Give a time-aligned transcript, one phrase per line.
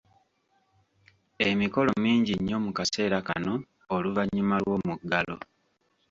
[1.49, 3.53] Emikolo mingi nnyo mu kaseera kano
[3.95, 5.35] oluvannyuma lw'omuggalo.